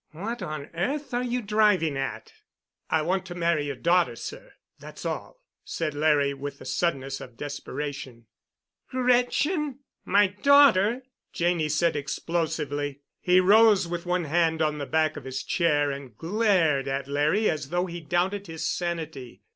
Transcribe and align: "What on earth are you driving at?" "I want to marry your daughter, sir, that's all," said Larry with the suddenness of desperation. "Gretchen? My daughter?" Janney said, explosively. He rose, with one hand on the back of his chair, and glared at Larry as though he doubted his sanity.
"What 0.13 0.41
on 0.41 0.71
earth 0.73 1.13
are 1.13 1.21
you 1.23 1.43
driving 1.43 1.95
at?" 1.95 2.33
"I 2.89 3.03
want 3.03 3.23
to 3.27 3.35
marry 3.35 3.67
your 3.67 3.75
daughter, 3.75 4.15
sir, 4.15 4.53
that's 4.79 5.05
all," 5.05 5.43
said 5.63 5.93
Larry 5.93 6.33
with 6.33 6.57
the 6.57 6.65
suddenness 6.65 7.21
of 7.21 7.37
desperation. 7.37 8.25
"Gretchen? 8.89 9.81
My 10.03 10.25
daughter?" 10.25 11.03
Janney 11.33 11.69
said, 11.69 11.95
explosively. 11.95 13.01
He 13.19 13.39
rose, 13.39 13.87
with 13.87 14.07
one 14.07 14.23
hand 14.23 14.59
on 14.59 14.79
the 14.79 14.87
back 14.87 15.17
of 15.17 15.23
his 15.25 15.43
chair, 15.43 15.91
and 15.91 16.17
glared 16.17 16.87
at 16.87 17.07
Larry 17.07 17.47
as 17.47 17.69
though 17.69 17.85
he 17.85 18.01
doubted 18.01 18.47
his 18.47 18.65
sanity. 18.65 19.43